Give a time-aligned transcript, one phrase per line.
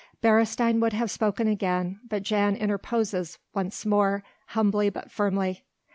[0.23, 5.63] Beresteyn would have spoken again but Jan interposes once more, humbly but firmly.